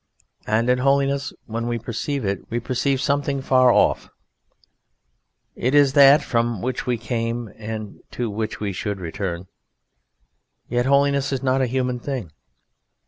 And 0.47 0.67
in 0.67 0.79
holiness, 0.79 1.31
when 1.45 1.67
we 1.67 1.77
perceive 1.77 2.25
it 2.25 2.49
we 2.49 2.59
perceive 2.59 2.99
something 2.99 3.39
far 3.39 3.71
off; 3.71 4.09
it 5.55 5.75
is 5.75 5.93
that 5.93 6.23
from 6.23 6.59
which 6.59 6.87
we 6.87 6.97
came 6.97 7.51
and 7.55 7.99
to 8.09 8.27
which 8.27 8.59
we 8.59 8.73
should 8.73 8.99
return; 8.99 9.45
yet 10.67 10.87
holiness 10.87 11.31
is 11.31 11.43
not 11.43 11.61
a 11.61 11.67
human 11.67 11.99
thing. 11.99 12.31